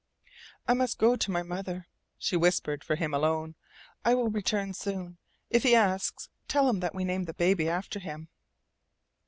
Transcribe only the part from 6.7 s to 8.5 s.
that we named the baby after him."